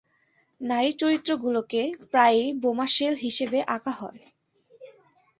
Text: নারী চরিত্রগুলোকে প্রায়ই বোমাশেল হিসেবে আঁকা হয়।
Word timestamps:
নারী 0.61 0.91
চরিত্রগুলোকে 0.93 1.81
প্রায়ই 2.11 2.47
বোমাশেল 2.61 3.13
হিসেবে 3.25 3.59
আঁকা 3.75 3.93
হয়। 3.99 4.21